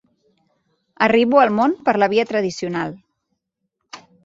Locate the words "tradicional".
2.33-2.99